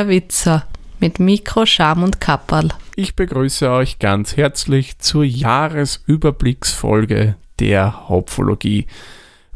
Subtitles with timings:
[0.00, 0.64] der Witzer
[0.98, 2.70] mit Mikro, Scham und Kapperl.
[2.96, 8.86] Ich begrüße euch ganz herzlich zur Jahresüberblicksfolge der Hopfologie.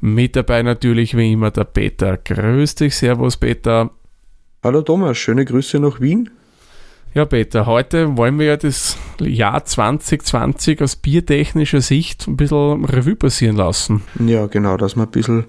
[0.02, 2.18] Mit dabei natürlich wie immer der Peter.
[2.18, 3.90] Grüß dich, Servus Peter.
[4.62, 6.28] Hallo Thomas, schöne Grüße nach Wien.
[7.14, 13.16] Ja, Peter, heute wollen wir ja das Jahr 2020 aus biertechnischer Sicht ein bisschen Revue
[13.16, 14.02] passieren lassen.
[14.20, 15.44] Ja, genau, dass wir ein bisschen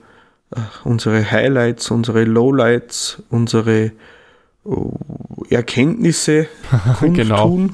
[0.55, 3.91] äh, unsere Highlights, unsere Lowlights, unsere
[4.65, 4.91] uh,
[5.49, 6.47] Erkenntnisse
[7.01, 7.73] genau, tun.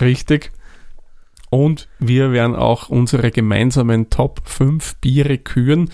[0.00, 0.50] richtig.
[1.50, 5.90] Und wir werden auch unsere gemeinsamen Top 5 Biere küren,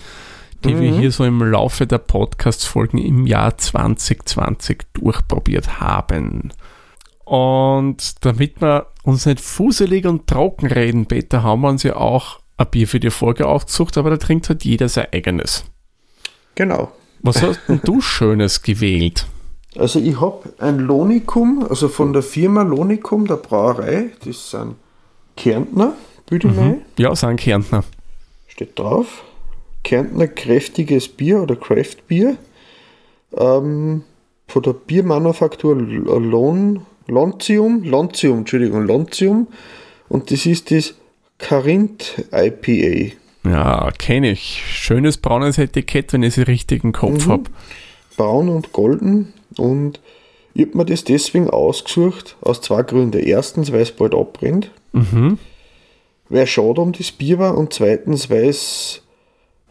[0.63, 0.81] die mhm.
[0.81, 6.53] wir hier so im Laufe der Podcast-Folgen im Jahr 2020 durchprobiert haben.
[7.25, 12.39] Und damit wir uns nicht fuselig und trocken reden, Peter, haben wir uns ja auch
[12.57, 15.65] ein Bier für die Folge ausgesucht, aber da trinkt halt jeder sein eigenes.
[16.55, 16.91] Genau.
[17.21, 19.27] Was hast denn du Schönes gewählt?
[19.75, 24.75] Also ich habe ein Lonicum, also von der Firma Lonicum, der Brauerei, das sind
[25.37, 25.93] Kärntner,
[26.27, 26.81] würde ich mhm.
[26.97, 27.83] Ja, sind Kärntner.
[28.47, 29.23] Steht drauf.
[29.83, 32.37] Kärntner kräftiges Bier oder Craft-Bier.
[33.37, 34.03] Ähm,
[34.47, 39.47] von der Biermanufaktur Lon Lontium, Lontium, Entschuldigung, Lontium.
[40.09, 40.95] Und das ist das
[41.37, 43.15] Carinth IPA.
[43.43, 44.63] Ja, kenne ich.
[44.67, 47.31] Schönes braunes Etikett, wenn ich es richtig im Kopf mhm.
[47.31, 47.43] habe.
[48.19, 49.33] Braun und golden.
[49.57, 50.01] Und
[50.53, 53.17] ich habe mir das deswegen ausgesucht, aus zwei Gründen.
[53.17, 54.71] Erstens, weil es bald abbrennt.
[54.91, 55.39] Mhm.
[56.27, 57.57] Weil es schade um das Bier war.
[57.57, 59.03] Und zweitens, weil es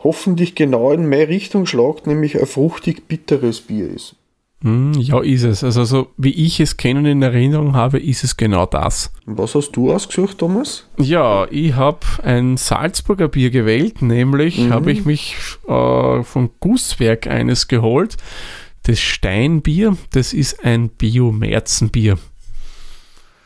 [0.02, 4.14] hoffentlich genau in meine Richtung schlagt, nämlich ein fruchtig bitteres Bier ist.
[4.62, 5.62] Hm, ja, ist es.
[5.62, 9.12] Also, so wie ich es kennen in Erinnerung habe, ist es genau das.
[9.24, 10.88] Was hast du ausgesucht, Thomas?
[10.98, 14.72] Ja, ich habe ein Salzburger Bier gewählt, nämlich mhm.
[14.72, 15.36] habe ich mich
[15.68, 18.16] äh, von Gusswerk eines geholt.
[18.82, 22.18] Das Steinbier, das ist ein Bio-Märzenbier.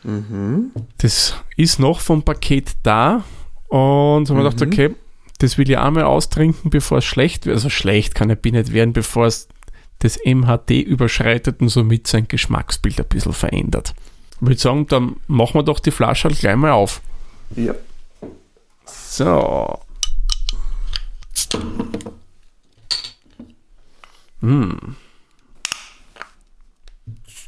[0.03, 0.71] Mhm.
[0.97, 3.23] Das ist noch vom Paket da
[3.67, 4.43] und haben mhm.
[4.43, 4.95] gedacht, okay,
[5.37, 7.55] das will ich einmal austrinken, bevor es schlecht wird.
[7.55, 9.47] Also schlecht kann Bier nicht werden, bevor es
[9.99, 13.93] das MHD überschreitet und somit sein Geschmacksbild ein bisschen verändert.
[14.35, 17.01] Ich würde sagen, dann machen wir doch die Flasche halt gleich mal auf.
[17.55, 17.73] Ja.
[18.85, 19.79] So.
[24.41, 24.95] Hm.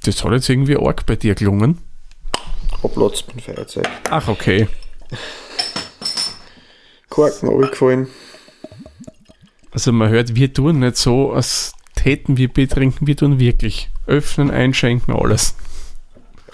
[0.04, 1.80] Das hat jetzt irgendwie arg bei dir gelungen.
[2.94, 3.90] Platz beim Feuerzeug.
[4.10, 4.68] Ach, okay.
[7.10, 8.08] Korken runtergefallen.
[9.72, 11.74] Also man hört, wir tun nicht so, als
[12.06, 13.90] täten wir betrinken, wir tun wirklich.
[14.06, 15.56] Öffnen, einschenken, alles.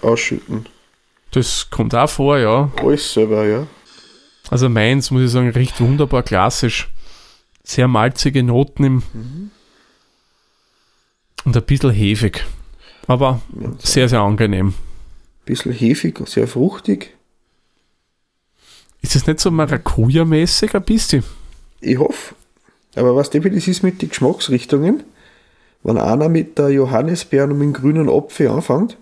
[0.02, 0.66] Ausschütten.
[1.32, 2.72] Das kommt auch vor, ja.
[2.78, 3.68] Alles selber, ja.
[4.50, 6.90] Also meins, muss ich sagen, riecht wunderbar klassisch.
[7.66, 9.52] Sehr malzige Noten im mhm.
[11.44, 12.46] und ein bisschen hefig.
[13.08, 14.68] Aber ja, sehr, sehr angenehm.
[14.70, 14.74] Ein
[15.46, 17.14] bisschen hefig, sehr fruchtig.
[19.02, 21.26] Ist es nicht so Maracuja-mäßig ein bisschen?
[21.82, 22.36] Ich hoffe.
[22.96, 25.04] Aber was definitiv ist mit den Geschmacksrichtungen,
[25.84, 28.98] wenn einer mit der Johannisbeeren und mit dem grünen Apfel anfängt,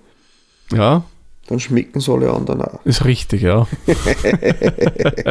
[0.72, 1.04] ja.
[1.48, 2.86] dann schmecken sie alle anderen auch.
[2.86, 3.68] Ist richtig, ja.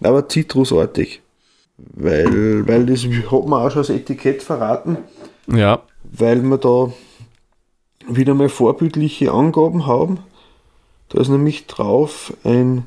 [0.00, 1.20] Aber zitrusartig.
[1.76, 4.98] Weil, weil das hat man auch schon das Etikett verraten.
[5.48, 5.82] Ja.
[6.04, 6.92] Weil wir da
[8.08, 10.18] wieder mal vorbildliche Angaben haben.
[11.08, 12.86] Da ist nämlich drauf ein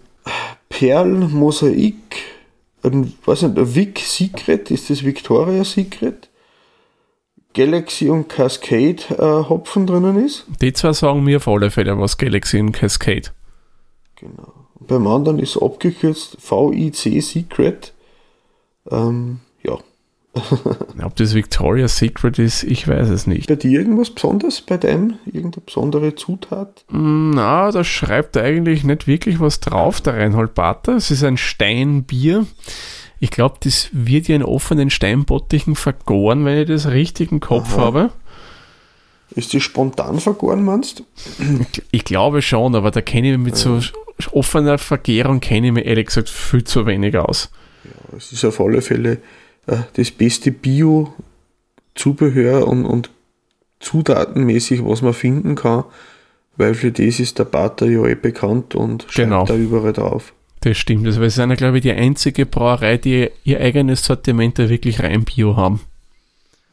[0.69, 1.95] Perlmosaik,
[2.83, 6.29] ein, was nicht, ein Vic Secret, ist das Victoria Secret?
[7.57, 10.45] Galaxy und Cascade äh, Hopfen drinnen ist.
[10.61, 13.31] Die zwei sagen mir auf alle Fälle was Galaxy und Cascade.
[14.15, 14.53] Genau.
[14.79, 17.93] beim anderen ist abgekürzt VIC Secret.
[18.91, 19.79] Ähm, ja.
[21.03, 23.47] Ob das Victoria's Secret ist, ich weiß es nicht.
[23.47, 25.15] Bei dir irgendwas Besonderes bei deinem?
[25.25, 26.85] Irgendeine besondere Zutat?
[26.91, 30.95] Na, da schreibt eigentlich nicht wirklich was drauf, der Reinhold Bater.
[30.95, 32.45] Es ist ein Steinbier.
[33.19, 37.73] Ich glaube, das wird ja in offenen Steinbottichen vergoren, wenn ich das richtig im Kopf
[37.73, 37.81] Aha.
[37.81, 38.11] habe.
[39.35, 41.03] Ist die spontan vergoren, meinst du?
[41.91, 43.81] Ich glaube schon, aber da kenne ich mich mit so
[44.31, 47.51] offener Vergärung kenne ich mich ehrlich gesagt viel zu wenig aus.
[47.83, 49.19] Ja, es ist auf alle Fälle
[49.67, 53.09] äh, das beste Bio-Zubehör und, und
[53.79, 55.85] zutatenmäßig, was man finden kann,
[56.55, 59.45] weil für das ist der Bater ja eh bekannt und schreibt genau.
[59.45, 60.33] da überall drauf.
[60.61, 61.05] Das stimmt.
[61.05, 65.23] Also wir sind, glaube ich, die einzige Brauerei, die ihr eigenes Sortiment da wirklich rein
[65.23, 65.81] Bio haben.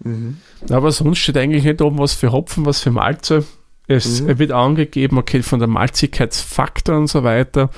[0.03, 0.39] Mhm.
[0.71, 3.45] Aber sonst steht eigentlich nicht oben was für Hopfen, was für Malze.
[3.87, 4.39] Es mhm.
[4.39, 7.71] wird angegeben, okay, von der Malzigkeitsfaktor und so weiter.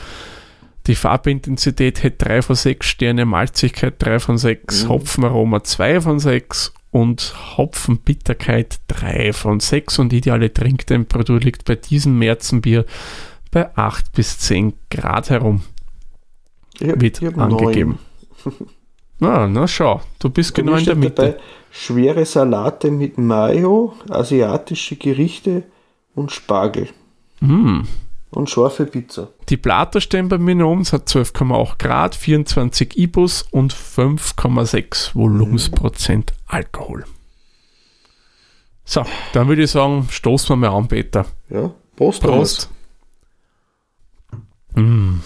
[0.87, 4.89] Die Farbintensität hat 3 von 6 Sterne, Malzigkeit 3 von 6, mhm.
[4.89, 12.19] Hopfenaroma 2 von 6 und Hopfenbitterkeit 3 von 6 und ideale Trinktemperatur liegt bei diesem
[12.19, 12.87] Märzenbier
[13.51, 15.63] bei 8 bis 10 Grad herum.
[16.81, 17.99] Ich hab- Wird ich angegeben.
[19.19, 21.15] Na, na schau, du bist genau in der Mitte.
[21.15, 21.37] dabei,
[21.71, 25.63] schwere Salate mit Mayo, asiatische Gerichte
[26.15, 26.89] und Spargel.
[27.41, 27.81] Mm.
[28.31, 29.29] Und scharfe Pizza.
[29.49, 35.15] Die Plater stehen bei mir noch um, es hat 12,8 Grad, 24 IBUs und 5,6
[35.15, 37.07] Volumensprozent Alkohol.
[38.85, 39.03] So,
[39.33, 41.25] dann würde ich sagen, stoßen wir mal an, Peter.
[41.49, 42.21] Ja, Prost.
[42.21, 42.71] Prost.
[44.75, 45.21] Mm.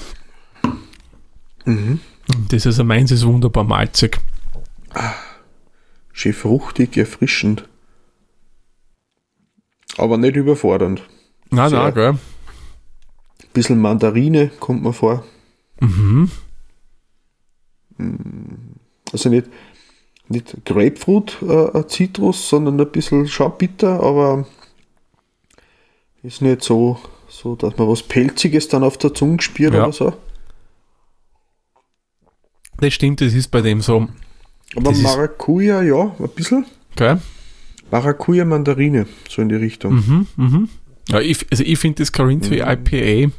[2.49, 4.19] Das ist meins ist wunderbar malzig.
[6.13, 7.69] Schön fruchtig, erfrischend.
[9.97, 11.03] Aber nicht überfordernd.
[11.51, 11.83] Nein, Sehr.
[11.83, 12.19] nein, gell?
[13.53, 15.25] Bisschen Mandarine kommt mir vor.
[15.81, 16.31] Mhm.
[19.13, 19.47] Also nicht,
[20.29, 24.47] nicht Grapefruit, äh, ein Zitrus, sondern ein bisschen schon bitter, aber
[26.23, 26.99] ist nicht so,
[27.29, 29.85] so, dass man was Pelziges dann auf der Zunge spürt Ja.
[29.85, 30.13] oder so.
[32.81, 34.09] Das stimmt, das ist bei dem so.
[34.77, 36.65] Aber Das Maracuja, ja, ein bisschen.
[36.97, 37.21] Gell?
[37.91, 39.95] Maracuja Mandarine, so in die Richtung.
[39.95, 40.69] Mhm, mhm.
[41.09, 43.33] Ja, ich, also ich finde das Corinthian IPA,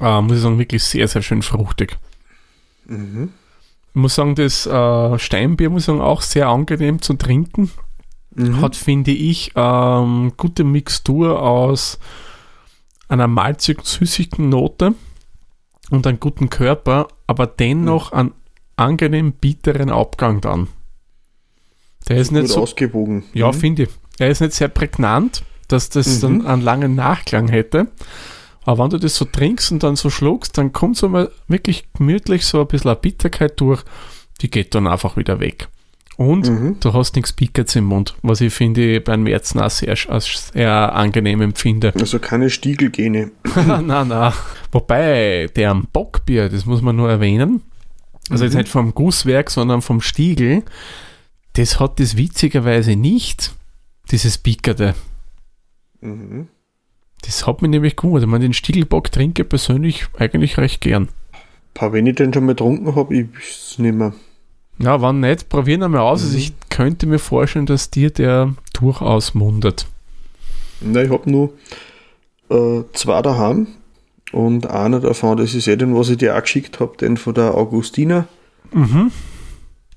[0.00, 1.96] äh, muss ich sagen, wirklich sehr, sehr schön fruchtig.
[2.86, 3.30] Mhm.
[3.90, 7.70] Ich muss sagen, das äh, Steinbier muss ich sagen, auch sehr angenehm zu trinken.
[8.34, 8.60] Mhm.
[8.60, 11.98] Hat, finde ich, ähm, gute Mixtur aus
[13.08, 14.94] einer malzigen, süßigen Note
[15.90, 18.32] und einem guten Körper, aber dennoch einen
[18.82, 20.68] angenehm bitteren Abgang dann.
[22.08, 23.24] Der ist nicht Gut so ausgewogen.
[23.32, 23.54] ja, Mhm.
[23.54, 23.88] finde ich.
[24.18, 26.20] Er ist nicht sehr prägnant, dass das Mhm.
[26.40, 27.88] dann einen langen Nachklang hätte.
[28.64, 31.84] Aber wenn du das so trinkst und dann so schluckst, dann kommt so mal wirklich
[31.96, 33.82] gemütlich so ein bisschen eine Bitterkeit durch,
[34.40, 35.68] die geht dann einfach wieder weg.
[36.16, 36.76] Und Mhm.
[36.78, 41.40] du hast nichts Pickets im Mund, was ich finde beim Märzen auch sehr, sehr angenehm
[41.40, 41.92] empfinde.
[41.98, 43.30] Also keine Stiegelgene.
[43.66, 44.32] na, na.
[44.70, 47.62] Wobei, der am Bockbier, das muss man nur erwähnen,
[48.30, 48.60] also jetzt Mhm.
[48.60, 50.62] nicht vom Gusswerk, sondern vom Stiegel,
[51.54, 53.54] das hat das witzigerweise nicht,
[54.10, 54.94] dieses Pickerte.
[56.00, 56.48] Mhm.
[57.22, 58.22] Das hat mich nämlich gewundert.
[58.24, 61.08] Ich meine, den Stiegelbock trinke ich persönlich eigentlich recht gern.
[61.74, 64.12] Paar, wenn ich den schon mal getrunken habe, ich es nicht mehr.
[64.78, 66.22] Ja, wann nicht, probieren wir mal aus.
[66.22, 66.38] Also Mhm.
[66.42, 69.86] ich könnte mir vorstellen, dass dir der durchaus mundet.
[70.80, 71.52] Na, ich habe nur
[72.50, 73.68] äh, zwei daheim
[74.32, 77.34] und einer davon, das ist eh den, was ich dir auch geschickt habe, den von
[77.34, 78.26] der Augustina,
[78.72, 79.10] Mhm.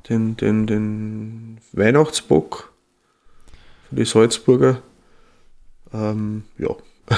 [0.09, 2.71] den, den, den Weihnachtsbock
[3.89, 4.81] von die Salzburger.
[5.93, 6.69] Ähm, ja,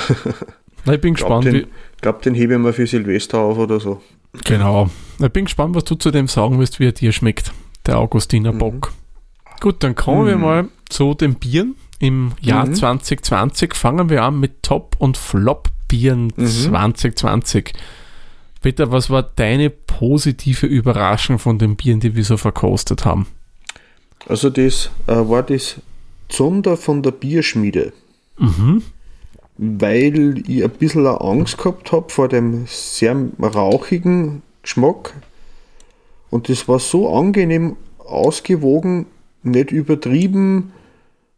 [0.86, 1.68] Na, ich bin ich glaube, gespannt, den, wie,
[2.02, 4.02] glaub, den hebe ich mal für Silvester auf oder so.
[4.46, 4.90] Genau.
[5.20, 7.52] Ich bin gespannt, was du zu dem sagen wirst, wie er dir schmeckt,
[7.86, 8.58] der Augustiner Mhm.
[8.60, 8.94] Bock.
[9.60, 10.42] Gut, dann kommen wir Mhm.
[10.44, 11.76] mal zu den Bieren.
[12.00, 12.76] Im Jahr Mhm.
[12.76, 15.18] 2020 fangen wir an mit Top- und
[15.88, 16.48] Flop-Bieren Mhm.
[16.48, 17.74] 2020.
[18.62, 23.28] Peter, was war deine positive Überraschung von den Bieren, die wir so verkostet haben?
[24.28, 25.76] Also das äh, war das
[26.28, 27.94] Zunder von der Bierschmiede,
[28.38, 28.84] Mhm.
[29.58, 35.14] weil ich ein bisschen Angst gehabt habe vor dem sehr rauchigen Geschmack.
[36.30, 39.06] Und das war so angenehm ausgewogen,
[39.44, 40.74] nicht übertrieben,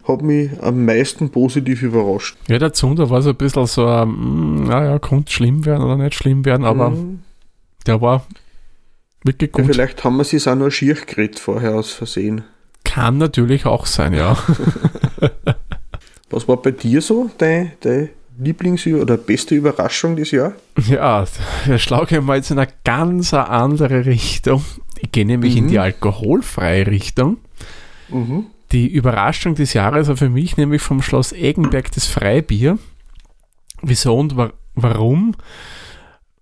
[0.07, 2.35] hat mich am meisten positiv überrascht.
[2.47, 6.15] Ja, der Zunder war so ein bisschen so, ähm, naja, konnte schlimm werden oder nicht
[6.15, 7.19] schlimm werden, aber Mhm.
[7.85, 8.25] der war
[9.23, 9.73] wirklich ja, gut.
[9.73, 12.43] vielleicht haben wir sich auch nur schier geredet vorher aus Versehen.
[12.85, 14.37] Kann natürlich auch sein, ja.
[16.31, 18.09] Was war bei dir so deine, deine
[18.41, 20.53] Lieblings- oder beste Überraschung dieses Jahr?
[20.87, 21.25] Ja,
[21.67, 24.63] da schlage ich mal jetzt in eine ganz andere Richtung.
[24.99, 25.69] Ich gehe nämlich in Mhm.
[25.69, 27.37] die alkoholfreie Richtung.
[28.09, 28.45] Mhm.
[28.71, 32.77] Die Überraschung des Jahres war für mich nämlich vom Schloss Eggenberg das Freibier.
[33.81, 35.35] Wieso und wa warum?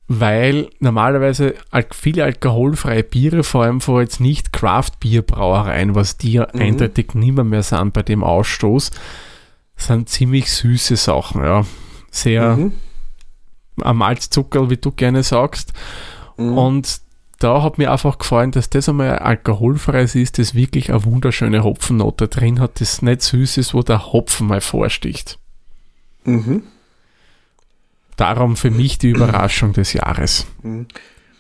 [0.09, 6.47] Weil normalerweise al- viele alkoholfreie Biere, vor allem vor jetzt nicht Craft-Bier-Brauereien, was die ja
[6.53, 6.61] Mhm.
[6.61, 8.91] eindeutig nimmer mehr sind bei dem Ausstoß,
[9.75, 11.65] sind ziemlich süße Sachen, ja.
[12.09, 12.71] Sehr Mhm.
[13.81, 15.73] am Malzzuckerl, wie du gerne sagst.
[16.37, 16.57] Mhm.
[16.57, 17.01] Und
[17.39, 21.63] da hat mir einfach gefallen, dass das einmal ein alkoholfreies ist, das wirklich eine wunderschöne
[21.63, 25.37] Hopfennote drin hat, das nicht süß ist, wo der Hopfen mal vorsticht.
[26.23, 26.63] Mhm.
[28.15, 30.47] Darum für mich die Überraschung des Jahres.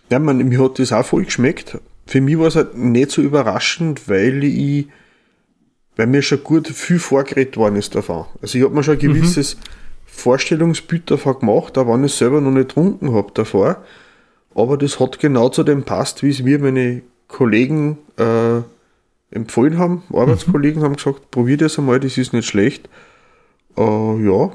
[0.09, 1.79] Ja, man, mir hat das auch voll geschmeckt.
[2.05, 4.87] Für mich war es halt nicht so überraschend, weil ich,
[5.95, 8.25] weil mir schon gut viel vorgeredet worden ist davon.
[8.41, 9.57] Also ich habe mir schon ein gewisses
[10.05, 13.83] Vorstellungsbild davon gemacht, auch wenn ich es selber noch nicht getrunken habe davor.
[14.57, 18.61] Aber das hat genau zu dem passt, wie es mir meine Kollegen äh,
[19.29, 20.01] empfohlen haben.
[20.11, 22.89] Arbeitskollegen haben gesagt, probier das einmal, das ist nicht schlecht.
[23.77, 24.49] Äh, ja,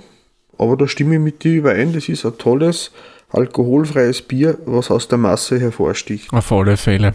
[0.59, 2.91] aber da stimme ich mit dir überein, das ist ein tolles,
[3.31, 6.33] alkoholfreies Bier, was aus der Masse hervorsticht.
[6.33, 7.15] Auf alle Fälle.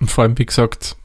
[0.00, 0.96] Und vor allem, wie gesagt,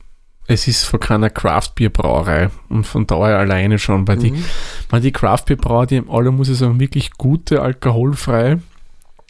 [0.46, 4.46] es ist von keiner Craft-Bier-Brauerei und von daher alleine schon, weil die, Mhm.
[4.90, 8.60] weil die Craft-Bier-Brauer, die alle, muss ich sagen, wirklich gute, alkoholfreie.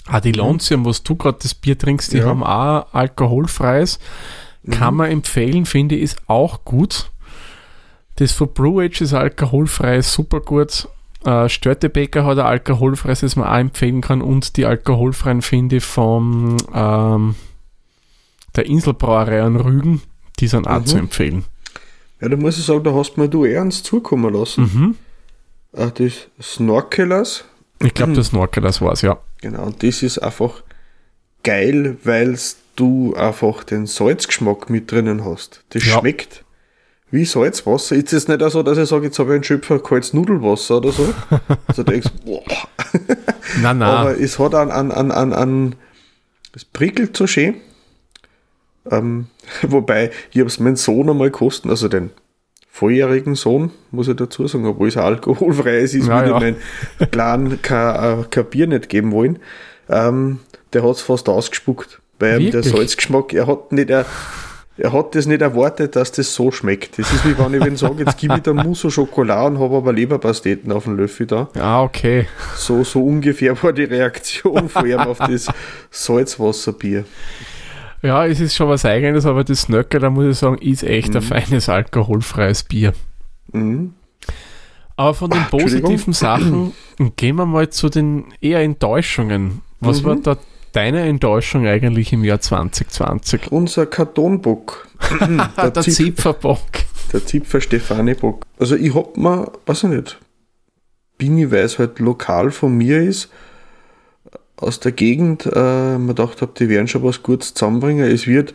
[0.07, 2.25] Ah, die Lonzium, was du gerade das Bier trinkst, die Ja.
[2.25, 3.99] haben auch alkoholfreies.
[4.69, 7.09] Kann man empfehlen, finde ich, ist auch gut.
[8.17, 10.87] Das von Brew Age ist alkoholfrei, super gut.
[11.25, 14.21] Äh, Störtebeker hat ein alkoholfreies, das man auch empfehlen kann.
[14.21, 17.35] Und die alkoholfreien finde ich vom ähm,
[18.55, 20.01] der Inselbrauerei an Rügen,
[20.39, 20.85] die sind auch Mhm.
[20.85, 21.45] zu empfehlen.
[22.21, 24.61] Ja, da muss ich sagen, da hast du mir du ernst zukommen lassen.
[24.63, 24.95] Mhm.
[25.73, 27.45] Äh, das Snorkelers,
[27.83, 29.17] Ich glaube, das Snorkel, das war's, ja.
[29.41, 30.63] genau, und das ist einfach
[31.43, 32.37] geil, weil
[32.75, 35.63] du einfach den Salzgeschmack mit drinnen hast.
[35.69, 35.99] Das Ja.
[35.99, 36.43] schmeckt
[37.11, 37.95] wie Salzwasser.
[37.95, 40.91] Ist es nicht so, dass ich sage, jetzt habe ich einen Schöpfer kaltes Nudelwasser oder
[40.91, 41.13] so?
[41.67, 42.41] Also denkst boah.
[43.61, 43.83] Nein, nein.
[43.83, 45.75] Aber es hat an, an, an, an, an
[46.55, 47.55] es prickelt so schön.
[48.89, 49.27] Ähm,
[49.61, 52.09] wobei, ich habe es meinen Sohn einmal kosten, also den
[52.73, 56.57] volljährigen Sohn, muss ich dazu sagen, obwohl es ein alkoholfreies ist, Ja, würde meinen
[57.11, 59.37] Kleinen kein, äh, kein Bier nicht geben wollen.
[59.87, 60.39] Ähm,
[60.73, 62.63] der hat es fast ausgespuckt, weil ihm der?
[62.63, 64.07] Salzgeschmack, er hat nicht, er,
[64.75, 66.97] er hat das nicht erwartet, dass das so schmeckt.
[66.97, 69.59] Das ist wie wenn ich wenn sage, jetzt gebe ich da Mousse au Chocolat und
[69.59, 71.49] habe aber Leberpasteten auf dem Löffel da.
[71.59, 72.25] ah, okay.
[72.55, 75.47] So, so ungefähr war die Reaktion von ihm auf das
[75.91, 77.05] Salzwasserbier.
[78.03, 81.15] Ja, es ist schon was Eigenes, aber das Snöcker, da muss ich sagen, ist echt
[81.15, 81.27] ein Mhm.
[81.27, 82.93] feines alkoholfreies Bier.
[83.53, 83.93] Mhm.
[84.95, 86.73] Aber von den positiven Sachen
[87.15, 89.61] gehen wir mal zu den eher Enttäuschungen.
[89.79, 90.05] Was Mhm.
[90.05, 90.37] war da
[90.73, 93.51] deine Enttäuschung eigentlich im Jahr 2020?
[93.51, 94.87] Unser Kartonbock.
[95.57, 96.59] der, Der Zip, Zipferbock.
[97.11, 98.45] der Zipfer Stefani Bock.
[98.59, 100.19] Also ich hab mir, weiß ich nicht,
[101.17, 103.29] bin ich, weil es halt lokal von mir ist,
[104.63, 108.09] aus der Gegend, äh, mir gedacht habe, die werden schon was Gutes zusammenbringen.
[108.09, 108.53] Es wird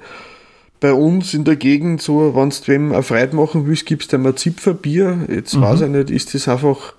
[0.81, 4.17] bei uns in der Gegend so, wenn du wem eine Freude machen willst, gibst du
[4.17, 5.27] ihm ein Zipferbier.
[5.29, 5.63] Jetzt Mhm.
[5.63, 6.95] weiß ich nicht, ist das einfach,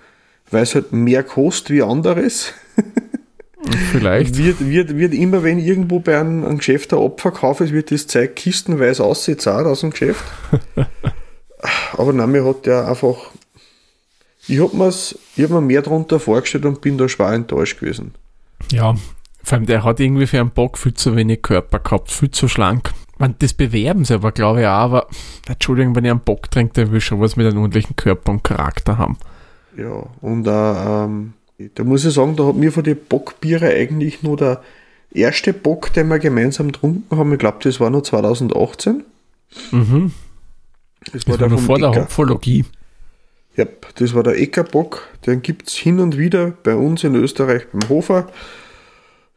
[0.51, 2.53] weil es halt mehr kostet wie anderes?
[3.91, 4.37] Vielleicht.
[4.37, 8.07] Wird, wird, wird immer, wenn irgendwo bei einem, einem Geschäft ein Abverkauf ist, wird das
[8.07, 10.23] Zeug kistenweise ausgezahlt aus dem Geschäft.
[11.93, 13.31] Aber nein, mir hat der einfach.
[14.47, 18.13] Ich habe hab mir mehr darunter vorgestellt und bin da schwer enttäuscht gewesen.
[18.71, 18.95] Ja,
[19.43, 22.47] vor allem der hat irgendwie für einen Bock viel zu wenig Körper gehabt, viel zu
[22.47, 22.91] schlank.
[23.17, 25.07] Man, das bewerben sie aber, glaube ich, auch, aber
[25.47, 28.43] Entschuldigung, wenn ich einen Bock trinke, der will schon was mit einem ordentlichen Körper und
[28.43, 29.17] Charakter haben.
[29.75, 31.33] Ja, und äh, ähm,
[31.75, 34.61] da muss ich sagen, da hat mir von den Bockbiere eigentlich nur der
[35.11, 39.03] erste Bock, den wir gemeinsam getrunken haben, ich glaube, das war noch 2018.
[39.71, 40.13] Mhm.
[41.11, 42.01] Das Das war noch vom vor der Ecker.
[42.01, 42.65] Hopfologie.
[43.59, 45.09] Ja, das war der Eckerbock.
[45.25, 48.29] Den gibt es hin und wieder bei uns in Österreich beim Hofer.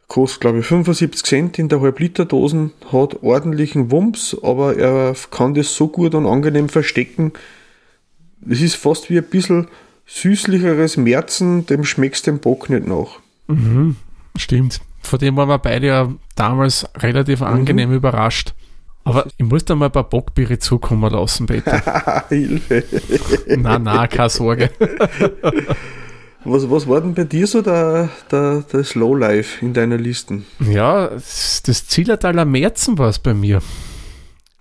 [0.07, 5.75] Kostet, glaube ich, 75 Cent in der Halb-Liter-Dosen, hat ordentlichen Wumms, aber er kann das
[5.75, 7.33] so gut und angenehm verstecken.
[8.49, 9.67] Es ist fast wie ein bisschen
[10.05, 13.19] süßlicheres Märzen, dem schmeckst den Bock nicht nach.
[13.47, 13.97] Mhm.
[14.37, 14.79] Stimmt.
[15.01, 18.53] Von dem waren wir beide ja damals relativ angenehm überrascht.
[19.05, 21.81] Aber ich muss da mal ein paar Bockbiere zukommen lassen, bitte.
[22.29, 22.83] Hilfe.
[23.57, 24.69] na, na, keine Sorge.
[26.45, 30.45] Was, was war denn bei dir so der, der, der Slowlife in deiner Listen?
[30.59, 33.61] Ja, das Zillertaler Märzen war es bei mir.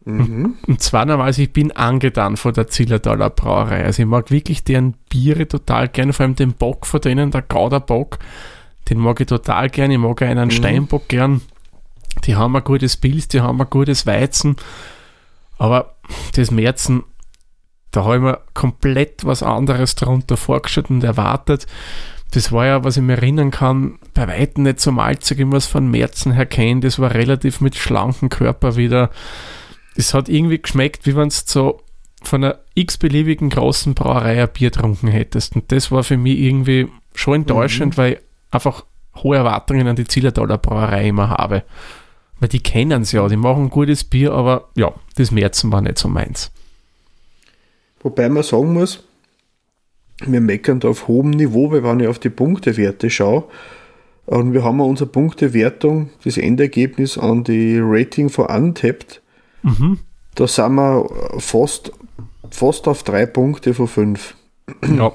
[0.05, 0.57] Mhm.
[0.67, 3.85] Und zwar normalerweise, ich bin angetan von der Zillertaler Brauerei.
[3.85, 7.43] Also ich mag wirklich deren Biere total gerne, vor allem den Bock von denen, der
[7.43, 8.19] Gauderbock.
[8.89, 9.91] Den mag ich total gern.
[9.91, 11.41] Ich mag einen Steinbock gern.
[12.25, 14.57] Die haben ein gutes Pilz, die haben ein gutes Weizen.
[15.59, 15.97] Aber
[16.35, 17.05] das Märzen,
[17.91, 21.67] da habe ich mir komplett was anderes darunter vorgestellt und erwartet.
[22.33, 25.59] Das war ja, was ich mir erinnern kann, bei Weitem nicht so malzig, wie man
[25.59, 26.85] es von Märzen her kennt.
[26.85, 29.11] Das war relativ mit schlankem Körper wieder.
[29.97, 31.83] Es hat irgendwie geschmeckt, wie wenn du so
[32.23, 35.57] von einer x-beliebigen großen Brauerei ein Bier getrunken hättest.
[35.57, 38.19] Und das war für mich irgendwie schon enttäuschend, weil ich
[38.50, 38.85] einfach
[39.17, 41.64] hohe Erwartungen an die Zillertaler Brauerei immer habe.
[42.43, 45.97] Weil die kennen es ja, die machen gutes Bier, aber ja, das Märzen war nicht
[45.97, 46.51] so meins.
[48.01, 49.05] Wobei man sagen muss,
[50.27, 53.45] wir meckern da auf hohem Niveau, weil wenn ich auf die Punktewerte schaue,
[54.27, 59.23] und wir haben unsere Punktewertung, das Endergebnis an die Rating von Untapped,
[59.63, 60.01] Mhm.
[60.35, 61.09] da sind wir
[61.39, 61.93] fast,
[62.51, 64.35] fast auf drei Punkte von fünf.
[64.97, 65.13] Ja,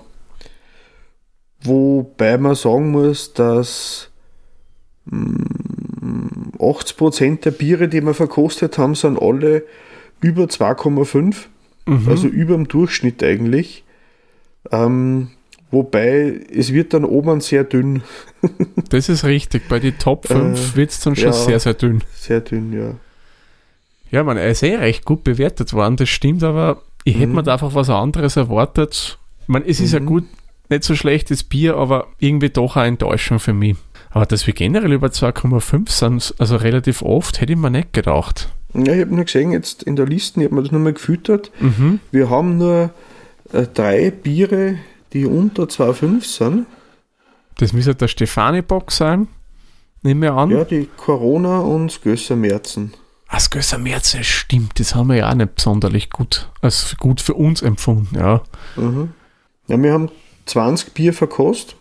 [1.63, 4.11] Wobei man sagen muss, dass
[6.07, 9.63] mm, 80% der Biere, die wir verkostet haben, sind alle
[10.21, 11.35] über 2,5.
[11.85, 12.09] Mhm.
[12.09, 13.83] also über dem Durchschnitt eigentlich.
[14.71, 15.29] Ähm,
[15.71, 18.01] wobei es wird dann oben sehr dünn,
[18.89, 19.67] Das ist richtig.
[19.69, 21.31] Bei den Top 5 Äh, wird es dann schon ja.
[21.33, 22.03] sehr, sehr dünn.
[22.15, 22.93] sehr dünn, ja.
[24.11, 27.35] Ja, man, er ist eh recht gut bewertet worden, das stimmt, aber ich hätte Mhm.
[27.35, 29.17] mir da einfach was anderes erwartet.
[29.43, 30.05] Ich meine, es ist ja Mhm.
[30.05, 30.23] gut,
[30.69, 33.75] nicht so schlechtes Bier, aber irgendwie doch eine Enttäuschung für mich.
[34.09, 38.49] Aber dass wir generell über 2,5 sind, also relativ oft, hätte ich mir nicht gedacht.
[38.73, 41.51] Ja, ich habe nur gesehen, jetzt in der Liste, ich habe mir das nochmal gefüttert.
[41.59, 41.99] Mhm.
[42.11, 42.91] Wir haben nur
[43.53, 44.77] äh, drei Biere,
[45.13, 46.65] die unter 2,5 sind.
[47.57, 49.27] Das müsste der Stefani-Box sein,
[50.03, 50.51] nehme ich an.
[50.51, 52.93] Ja, die Corona und das Merzen.
[53.29, 57.33] Das Gösser das stimmt, das haben wir ja auch nicht sonderlich gut, als gut für
[57.33, 58.41] uns empfunden, ja.
[58.75, 59.11] Mhm.
[59.67, 60.09] Ja, wir haben
[60.45, 61.76] 20 Bier verkostet.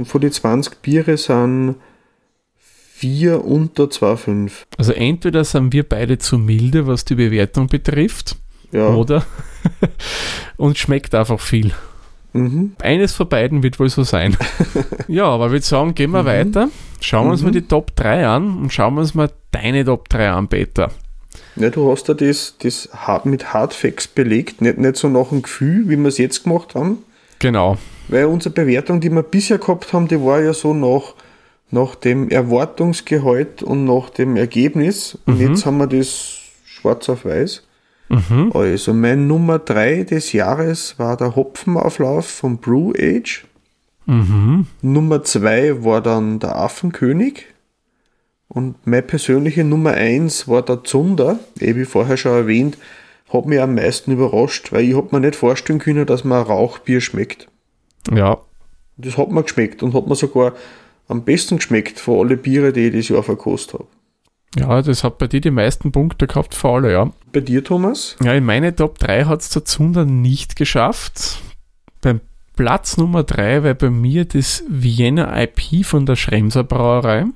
[0.00, 1.74] Und von den 20 Biere sind
[2.56, 4.50] vier unter 2,5.
[4.78, 8.36] Also entweder sind wir beide zu milde, was die Bewertung betrifft,
[8.72, 8.88] Ja.
[8.94, 9.26] oder
[10.56, 11.72] uns schmeckt einfach viel.
[12.32, 12.76] Mhm.
[12.80, 14.38] Eines von beiden wird wohl so sein.
[15.06, 16.26] ja, aber ich würde sagen, gehen wir Mhm.
[16.26, 16.68] weiter.
[17.02, 17.48] Schauen wir uns Mhm.
[17.48, 20.90] mal die Top 3 an und schauen wir uns mal deine Top 3 an, Peter.
[21.56, 22.88] Ja, du hast ja das, das
[23.24, 27.00] mit Hardfacts belegt, nicht, nicht so nach dem Gefühl, wie wir es jetzt gemacht haben.
[27.38, 27.76] Genau.
[28.10, 31.14] Weil unsere Bewertung, die wir bisher gehabt haben, die war ja so nach,
[31.70, 35.16] nach dem Erwartungsgehalt und nach dem Ergebnis.
[35.26, 35.48] Und Mhm.
[35.48, 37.62] jetzt haben wir das schwarz auf weiß.
[38.08, 38.50] Mhm.
[38.52, 43.46] Also mein Nummer 3 des Jahres war der Hopfenauflauf von Brew Age.
[44.06, 44.66] Mhm.
[44.82, 47.46] Nummer 2 war dann der Affenkönig.
[48.48, 51.38] Und meine persönliche Nummer 1 war der Zunder.
[51.60, 52.76] Eh wie vorher schon erwähnt,
[53.32, 57.00] hat mich am meisten überrascht, weil ich hab mir nicht vorstellen können, dass man Rauchbier
[57.00, 57.46] schmeckt.
[58.12, 58.38] Ja,
[58.96, 60.52] Das hat mir geschmeckt und hat mir sogar
[61.08, 63.86] am besten geschmeckt von alle Biere, die ich das Jahr verkostet habe.
[64.58, 67.10] ja, das hat bei dir die meisten Punkte gehabt für alle, ja.
[67.32, 68.16] Bei dir, Thomas?
[68.22, 71.40] Ja, in meine Top 3 hat es der Zunder nicht geschafft.
[72.00, 72.20] Beim
[72.56, 77.26] Platz Nummer 3 war bei mir das Vienna IP von der Schremser Brauerei.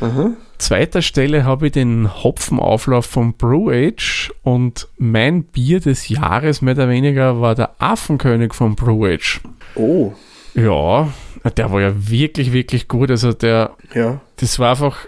[0.00, 0.32] Aha.
[0.58, 6.74] Zweiter Stelle habe ich den Hopfenauflauf von Brew Age und mein Bier des Jahres mehr
[6.74, 9.40] oder weniger war der Affenkönig von Brew Age.
[9.74, 10.12] Oh,
[10.54, 11.12] Ja,
[11.56, 13.10] der war ja wirklich, wirklich gut.
[13.10, 14.20] Also der, ja.
[14.36, 15.06] das war einfach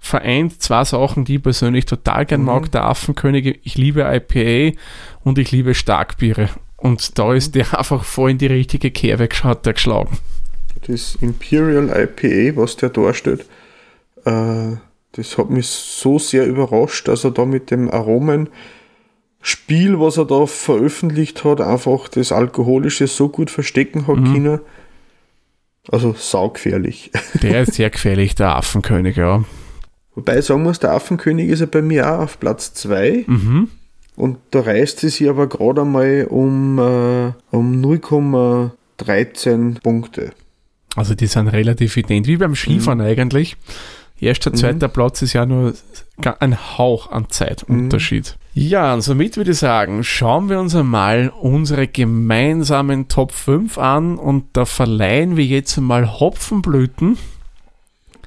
[0.00, 2.46] vereint zwei Sachen, die ich persönlich total gern Mhm.
[2.46, 2.72] mag.
[2.72, 4.76] Der Affenkönig, ich liebe IPA
[5.24, 6.48] und ich liebe Starkbiere.
[6.76, 10.18] Und da ist der einfach voll in die richtige Kerbe hat geschlagen.
[10.86, 13.44] Das Imperial IPA, was der darstellt,
[14.28, 14.76] äh,
[15.12, 18.48] das hat mich so sehr überrascht, dass er da mit dem Aromen
[19.40, 24.32] Spiel, was er da veröffentlicht hat, einfach das Alkoholische so gut verstecken hat Mhm.
[24.34, 24.60] können.
[25.90, 27.10] Also saugefährlich.
[27.42, 29.42] Der ist sehr gefährlich, der Affenkönig, ja.
[30.14, 33.68] Wobei sagen muss, der Affenkönig ist ja bei mir auch auf Platz 2 Mhm.
[34.16, 40.32] und da reißt es sich aber gerade einmal um, äh, um 0,13 Punkte.
[40.96, 43.56] Also die sind relativ ident, wie beim Skifahren eigentlich.
[44.20, 44.56] Erster, Mhm.
[44.56, 45.74] zweiter Platz ist ja nur
[46.40, 48.36] ein Hauch an Zeitunterschied.
[48.54, 54.18] Ja, und somit würde ich sagen, schauen wir uns einmal unsere gemeinsamen Top 5 an
[54.18, 57.18] und da verleihen wir jetzt einmal Hopfenblüten.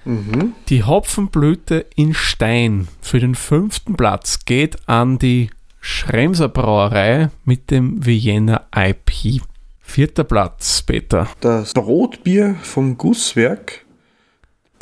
[0.06, 0.54] Mhm.
[0.70, 5.50] Die Hopfenblüte in Stein für den fünften Platz geht an die
[5.80, 9.42] Schremser Brauerei mit dem Vienna IP.
[9.82, 11.28] Vierter Platz, Peter.
[11.42, 13.84] Das Brotbier vom Gusswerk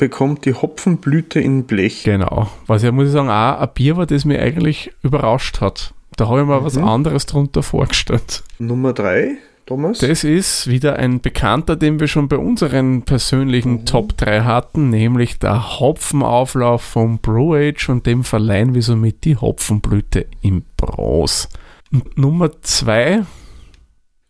[0.00, 2.02] bekommt die Hopfenblüte in Blech.
[2.02, 2.50] Genau.
[2.66, 5.94] Was ja, muss ich sagen, auch ein Bier war, das mich eigentlich überrascht hat.
[6.16, 6.84] Da habe ich mir was Mhm.
[6.84, 8.42] anderes drunter vorgestellt.
[8.58, 9.36] Nummer 3,
[9.66, 9.98] Thomas.
[10.00, 13.84] Das ist wieder ein Bekannter, den wir schon bei unseren persönlichen Mhm.
[13.86, 19.36] Top 3 hatten, nämlich der Hopfenauflauf vom Brew Age und dem verleihen wir somit die
[19.36, 21.48] Hopfenblüte im Bros.
[21.92, 23.22] Und Nummer 2,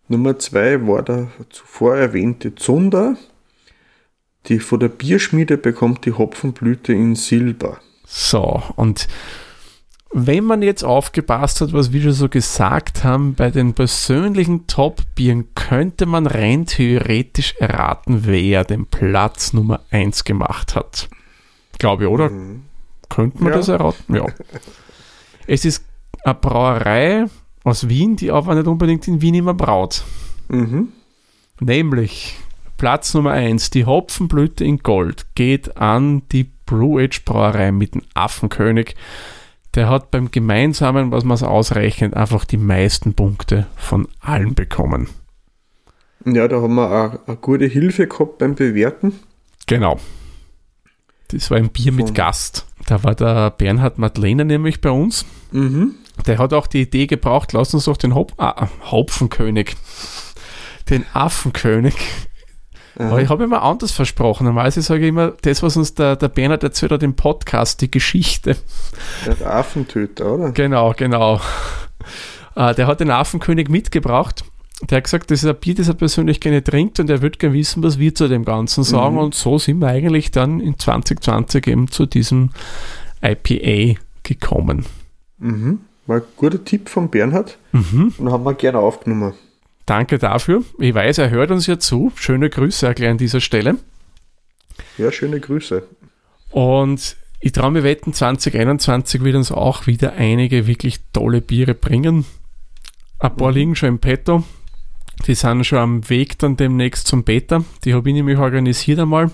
[0.09, 3.17] Nummer 2 war der zuvor erwähnte Zunder.
[4.47, 7.79] Die von der Bierschmiede bekommt die Hopfenblüte in Silber.
[8.07, 9.07] so, und
[10.13, 15.55] wenn man jetzt aufgepasst hat, was wir schon so gesagt haben, bei den persönlichen Top-Bieren
[15.55, 21.09] könnte man rein theoretisch erraten, wer den Platz Nummer 1 gemacht hat.
[21.79, 22.29] Glaube ich, oder?
[22.31, 22.63] Mhm.
[23.09, 23.59] Könnte man Ja.
[23.59, 24.15] das erraten?
[24.17, 24.27] Ja.
[25.47, 25.85] Es ist
[26.25, 27.27] eine Brauerei
[27.63, 30.03] aus Wien, die aber nicht unbedingt in Wien immer braut.
[30.49, 30.89] Mhm.
[31.61, 32.37] Nämlich
[32.81, 38.01] Platz Nummer 1, die Hopfenblüte in Gold, geht an die Brew Age Brauerei mit dem
[38.15, 38.97] Affenkönig.
[39.75, 45.11] Der hat beim gemeinsamen, was man es ausrechnet, einfach die meisten Punkte von allen bekommen.
[46.25, 49.13] Ja, da haben wir auch eine gute Hilfe gehabt beim Bewerten.
[49.67, 50.01] Genau.
[51.29, 52.65] Das war ein Bier mit Gast.
[52.87, 55.27] Da war der Bernhard Madlener nämlich bei uns.
[55.53, 55.97] Mhm.
[56.27, 59.77] Der hat auch die Idee gebraucht, lass uns doch den Hop ah, Hopfenkönig,
[60.89, 61.95] den Affenkönig.
[63.09, 64.45] Aber ich habe immer anders versprochen.
[64.47, 67.91] Normalerweise sage ich immer, das, was uns der, der Bernhard erzählt hat im Podcast, die
[67.91, 68.57] Geschichte.
[69.27, 70.53] Der Affentöter, oder?
[70.53, 71.41] Genau, genau.
[72.57, 74.45] Äh, der hat den Affenkönig mitgebracht.
[74.89, 77.39] Der hat gesagt, das ist ein Bier, das er persönlich gerne trinkt und er würde
[77.39, 79.15] gerne wissen, was wir zu dem Ganzen sagen.
[79.17, 79.21] Mhm.
[79.21, 82.51] Und so sind wir eigentlich dann in 2020 eben zu diesem
[83.23, 84.87] IPA gekommen.
[85.39, 85.81] Mhm.
[86.07, 88.15] War ein guter Tipp von Bernhard Mhm.
[88.19, 89.35] und haben wir gerne aufgenommen.
[89.87, 90.63] Danke dafür.
[90.79, 92.13] Ich weiß, er hört uns ja zu.
[92.15, 93.77] Schöne Grüße auch gleich an dieser Stelle.
[94.99, 95.83] Ja, schöne Grüße.
[96.51, 102.25] Und ich traue mir wetten, 2021 wird uns auch wieder einige wirklich tolle Biere bringen.
[103.19, 104.45] Ein paar liegen schon im Petto.
[105.27, 107.63] Die sind schon am Weg dann demnächst zum Beta.
[107.85, 109.31] Die habe ich nämlich organisiert einmal.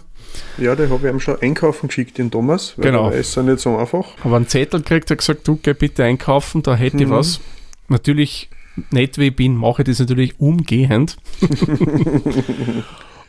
[0.58, 2.74] Ja, da habe ich ihm schon einkaufen geschickt, den Thomas.
[2.76, 3.10] Weil Genau.
[3.10, 4.06] der ist ja nicht so einfach.
[4.24, 7.10] Habe einen Zettel gekriegt, hat gesagt, du geh bitte einkaufen, da hätte ich Mhm.
[7.10, 7.40] was.
[7.88, 8.50] Natürlich,
[8.90, 11.16] nicht wie ich bin, mache ich das natürlich umgehend.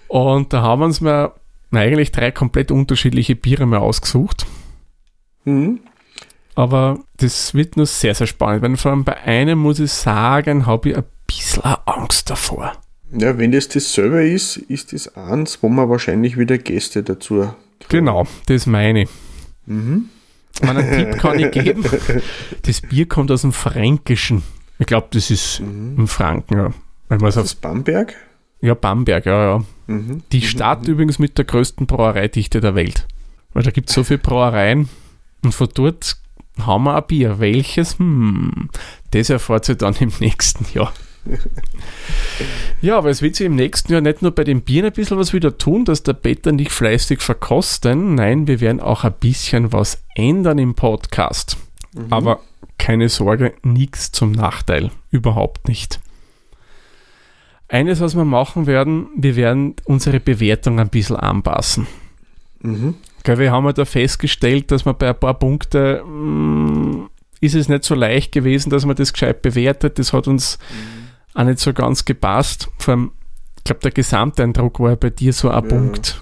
[0.07, 1.33] Und da haben wir uns mal
[1.69, 4.45] na, eigentlich drei komplett unterschiedliche Biere mal ausgesucht.
[5.45, 5.79] Mhm.
[6.55, 8.63] Aber das wird nur sehr, sehr spannend.
[8.63, 12.73] Weil vor allem bei einem muss ich sagen, habe ich ein bisschen Angst davor.
[13.11, 17.53] Ja, wenn das dasselbe ist, ist das eins, wo man wahrscheinlich wieder Gäste dazu.
[17.89, 19.09] Genau, das meine ich.
[19.65, 20.09] Mhm.
[20.61, 21.83] Meinen Tipp kann ich geben.
[22.63, 24.43] Das Bier kommt aus dem Fränkischen.
[24.79, 26.73] Ich glaube, das ist im Franken, ja.
[27.09, 28.15] Wenn es Das ist Bamberg.
[28.61, 29.63] Ja, Bamberg, ja, ja.
[29.87, 30.23] Mhm.
[30.31, 33.07] Die Stadt übrigens mit der größten Brauereidichte der Welt.
[33.53, 34.89] Weil da gibt es so viele Brauereien
[35.43, 36.17] und von dort
[36.61, 37.39] haben wir ein Bier.
[37.39, 37.97] Welches?
[37.99, 38.69] Hm,
[39.11, 40.93] das erfahrt ihr dann im nächsten Jahr.
[42.81, 45.17] ja, aber es wird sich im nächsten Jahr nicht nur bei den Bieren ein bisschen
[45.17, 48.15] was wieder tun, dass der Peter nicht fleißig verkosten.
[48.15, 51.57] Nein, wir werden auch ein bisschen was ändern im Podcast.
[52.09, 52.39] Aber
[52.77, 54.91] keine Sorge, nichts zum Nachteil.
[55.11, 55.99] Überhaupt nicht.
[57.69, 61.87] Eines, was wir machen werden, wir werden unsere Bewertung ein bisschen anpassen.
[62.61, 62.95] Mhm.
[63.25, 67.09] Wir haben ja da festgestellt, dass man bei ein paar Punkten mm,
[67.41, 69.99] ist es nicht so leicht gewesen, dass man das gescheit bewertet.
[69.99, 70.57] Das hat uns
[71.33, 72.69] auch nicht so ganz gepasst.
[72.77, 73.11] Vor allem,
[73.57, 75.61] ich glaube, der Gesamteindruck war ja bei dir so ein Ja.
[75.69, 76.21] Punkt.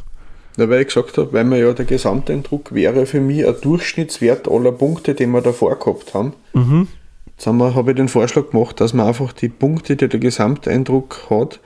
[0.57, 4.47] Ja, weil ich gesagt habe, weil mir ja der Gesamteindruck wäre für mich ein Durchschnittswert
[4.49, 6.33] aller Punkte, die wir davor gehabt haben.
[6.53, 6.87] Mhm.
[7.27, 10.19] Jetzt haben wir- habe ich den Vorschlag gemacht, dass man einfach die Punkte, die der
[10.19, 11.59] Gesamteindruck hat,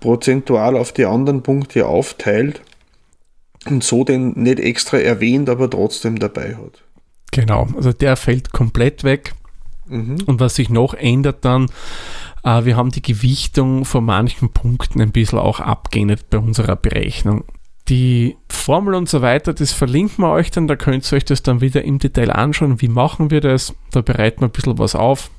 [0.00, 2.60] prozentual auf die anderen Punkte aufteilt
[3.66, 6.82] und so den nicht extra erwähnt, aber trotzdem dabei hat.
[7.32, 9.34] Genau, also der fällt komplett weg.
[9.88, 10.16] Mhm.
[10.26, 11.66] Und was sich noch ändert dann,
[12.44, 17.44] äh, wir haben die Gewichtung von manchen Punkten ein bisschen auch abgeändert bei unserer Berechnung.
[17.88, 21.42] Die Formel und so weiter, das verlinken wir euch dann, da könnt ihr euch das
[21.42, 22.80] dann wieder im Detail anschauen.
[22.80, 23.74] Wie machen wir das?
[23.92, 25.30] Da bereiten wir ein bisschen was auf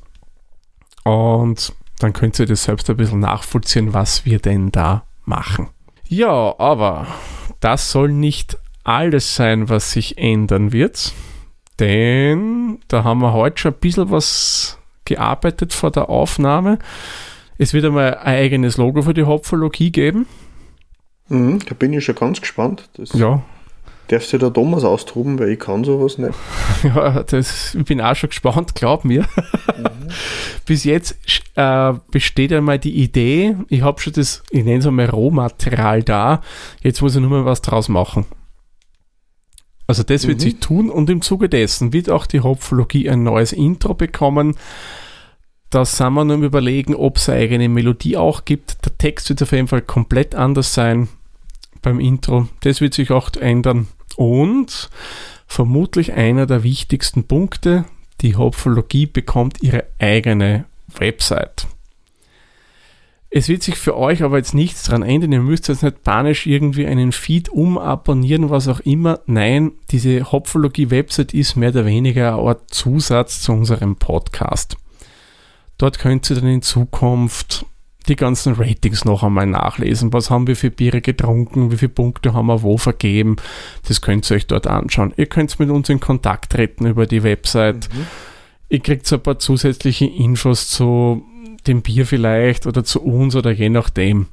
[1.04, 5.70] und dann könnt ihr das selbst ein bisschen nachvollziehen, was wir denn da machen.
[6.08, 7.08] Ja, aber
[7.60, 11.14] das soll nicht alles sein, was sich ändern wird.
[11.80, 16.80] Denn da haben wir heute schon ein bisschen was gearbeitet vor der Aufnahme.
[17.58, 20.28] Es wird einmal ein eigenes Logo für die Hopfologie geben.
[21.30, 21.60] Mhm.
[21.68, 22.90] Da bin ich schon ganz gespannt.
[22.96, 23.42] Das Ja,
[24.08, 26.34] darf sich der Thomas austoben, weil ich kann sowas nicht.
[26.84, 29.26] ja das, ich bin auch schon gespannt, glaub mir.
[30.66, 31.18] Bis jetzt
[31.56, 36.42] äh, besteht einmal die Idee, ich habe schon das, ich nenne es einmal Rohmaterial da,
[36.82, 38.26] jetzt muss ich nur mal was draus machen.
[39.88, 40.42] Also das wird Mhm.
[40.42, 44.56] sich tun und im Zuge dessen wird auch die Hopfologie ein neues Intro bekommen.
[45.70, 48.86] Da sind wir nur am überlegen, ob es eine eigene Melodie auch gibt.
[48.86, 51.08] Der Text wird auf jeden Fall komplett anders sein
[51.82, 52.48] beim Intro.
[52.62, 53.88] Das wird sich auch ändern.
[54.16, 54.90] Und
[55.48, 57.86] vermutlich einer der wichtigsten Punkte,
[58.22, 60.66] die Hopfologie bekommt ihre eigene
[60.98, 61.68] Website.
[63.30, 65.34] Es wird sich für euch aber jetzt nichts dran ändern.
[65.34, 69.20] Ihr müsst jetzt nicht panisch irgendwie einen Feed umabonnieren, was auch immer.
[69.26, 74.78] Nein, diese Hopfologie-Website ist mehr oder weniger Art Zusatz zu unserem Podcast.
[75.78, 77.66] Dort könnt ihr dann in Zukunft
[78.08, 80.14] die ganzen Ratings noch einmal nachlesen.
[80.14, 81.72] Was haben wir für Biere getrunken?
[81.72, 83.38] Wie viele Punkte haben wir wo vergeben?
[83.88, 85.14] Das könnt ihr euch dort anschauen.
[85.18, 87.90] Ihr könnt mit uns in Kontakt treten über die Website.
[88.70, 91.24] Ihr kriegt so ein paar zusätzliche Infos zu
[91.68, 94.28] dem Bier vielleicht oder zu uns oder je nachdem.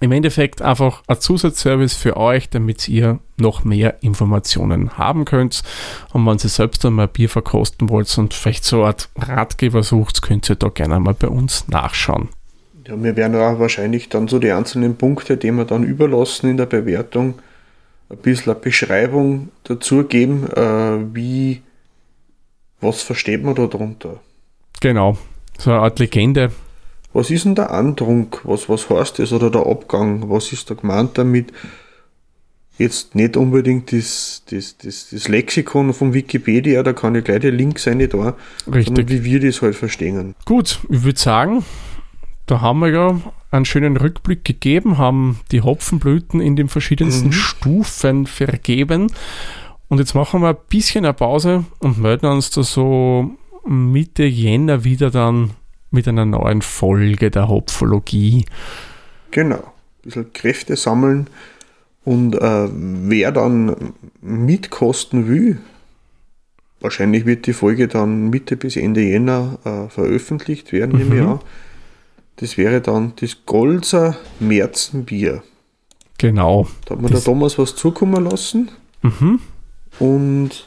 [0.00, 5.62] Im Endeffekt einfach ein Zusatzservice für euch, damit ihr noch mehr Informationen haben könnt.
[6.12, 10.20] Und wenn ihr selbst einmal Bier verkosten wollt und vielleicht so eine Art Ratgeber sucht,
[10.20, 12.28] könnt ihr da gerne mal bei uns nachschauen.
[12.86, 16.56] Ja, wir werden auch wahrscheinlich dann so die einzelnen Punkte, die wir dann überlassen in
[16.56, 17.34] der Bewertung,
[18.08, 21.62] ein bisschen eine Beschreibung dazu geben, äh, wie,
[22.80, 24.20] was versteht man da drunter?
[24.80, 25.18] Genau,
[25.58, 26.52] so eine Art Legende.
[27.12, 28.42] Was ist denn der Andrunk?
[28.44, 29.32] Was, was heißt das?
[29.32, 30.28] Oder der Abgang?
[30.28, 31.52] Was ist da gemeint damit?
[32.78, 37.48] Jetzt nicht unbedingt das, das, das, das Lexikon von Wikipedia, da kann ich gleich die
[37.50, 38.84] Links rein da, Richtig.
[38.84, 40.34] sondern wie wir das halt verstehen.
[40.44, 41.64] Gut, ich würde sagen,
[42.46, 47.32] da haben wir ja einen schönen Rückblick gegeben, haben die Hopfenblüten in den verschiedensten Mhm.
[47.32, 49.08] Stufen vergeben.
[49.88, 53.30] Und jetzt machen wir ein bisschen eine Pause und melden uns da so
[53.66, 55.50] Mitte Jänner wieder dann
[55.90, 58.44] mit einer neuen Folge der Hopfologie.
[59.30, 59.56] Genau.
[59.58, 61.28] Ein bisschen Kräfte sammeln.
[62.04, 65.58] Und äh, wer dann mitkosten will,
[66.80, 71.28] wahrscheinlich wird die Folge dann Mitte bis Ende Jänner äh, veröffentlicht werden, nehme ich Mhm.
[71.28, 71.40] an.
[72.36, 75.42] Das wäre dann das Golzer Märzenbier.
[76.18, 76.66] Genau.
[76.84, 78.70] Da hat mir Das- der Thomas was zukommen lassen
[79.02, 79.40] Mhm.
[79.98, 80.66] und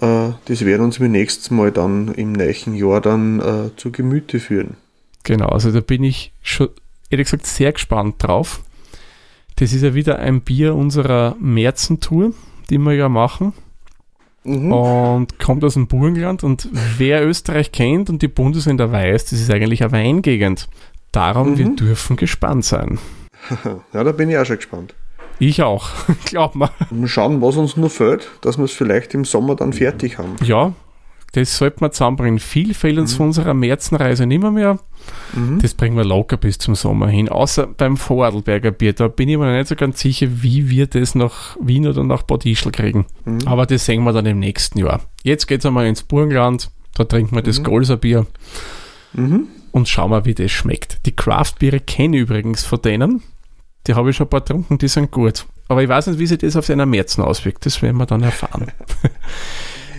[0.00, 4.40] äh, das werden uns wir nächstes Mal dann im nächsten Jahr dann äh, zu Gemüte
[4.40, 4.76] führen.
[5.24, 6.68] Genau, also da bin ich schon
[7.10, 8.62] ehrlich gesagt sehr gespannt drauf.
[9.56, 12.32] Das ist ja wieder ein Bier unserer Märzentour,
[12.70, 13.52] die wir ja machen.
[14.44, 14.72] Mhm.
[14.72, 16.42] und kommt aus dem Burgenland.
[16.44, 20.68] Und wer Österreich kennt und die Bundesländer weiß, das ist eigentlich eine Weingegend.
[21.12, 21.58] Darum, Mhm.
[21.58, 22.98] wir dürfen gespannt sein.
[23.92, 24.94] Ja, da bin ich auch schon gespannt.
[25.38, 25.88] Ich auch,
[26.24, 26.70] glaub mal.
[26.90, 30.36] Mal schauen, was uns noch fehlt, dass wir es vielleicht im Sommer dann fertig haben.
[30.42, 30.72] Ja,
[31.32, 32.38] das sollten wir zusammenbringen.
[32.38, 34.78] Viel fehlt uns von unserer Märzenreise nicht mehr, mehr.
[35.34, 35.60] Mhm.
[35.60, 37.28] Das bringen wir locker bis zum Sommer hin.
[37.28, 38.92] Außer beim Vorarlberger Bier.
[38.94, 42.02] Da bin ich mir noch nicht so ganz sicher, wie wir das nach Wien oder
[42.04, 43.06] nach Bad Ischl kriegen.
[43.24, 43.40] Mhm.
[43.46, 45.00] Aber das sehen wir dann im nächsten Jahr.
[45.22, 46.70] Jetzt geht es einmal ins Burgenland.
[46.94, 47.64] Da trinken wir das Mhm.
[47.64, 48.26] Golser Bier.
[49.12, 49.46] Mhm.
[49.72, 51.06] und schauen wir, wie das schmeckt.
[51.06, 53.22] Die Craft-Biere kenne ich übrigens von denen.
[53.86, 55.46] Die habe ich schon ein paar getrunken, die sind gut.
[55.68, 57.64] Aber ich weiß nicht, wie sich das auf seiner Märzen auswirkt.
[57.66, 58.66] Das werden wir dann erfahren.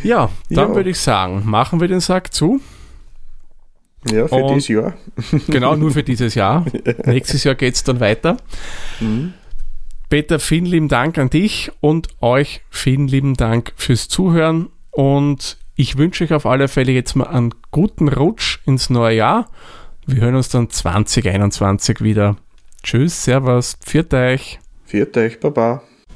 [0.04, 0.76] ja, dann Ja.
[0.76, 2.60] würde ich sagen, machen wir den Sack zu.
[4.12, 4.94] Ja, für Und- dieses Jahr.
[5.48, 6.66] Genau, nur für dieses Jahr.
[7.06, 8.38] Nächstes Jahr geht es dann weiter.
[9.00, 9.34] Mhm.
[10.10, 14.70] Peter, vielen lieben Dank an dich und euch vielen lieben Dank fürs Zuhören.
[14.92, 19.50] Und ich wünsche euch auf alle Fälle jetzt mal einen guten Rutsch ins neue Jahr.
[20.08, 22.38] Wir hören uns dann 2021 wieder.
[22.82, 24.60] Tschüss, Servus, pfiat euch.
[24.86, 25.84] Viert euch, Baba.